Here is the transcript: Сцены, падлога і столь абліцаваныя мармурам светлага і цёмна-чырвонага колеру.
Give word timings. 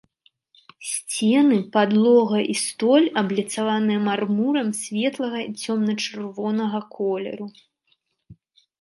Сцены, 0.91 1.57
падлога 1.75 2.39
і 2.55 2.57
столь 2.63 3.05
абліцаваныя 3.23 3.99
мармурам 4.09 4.69
светлага 4.83 5.39
і 5.47 5.49
цёмна-чырвонага 5.63 6.79
колеру. 6.99 7.47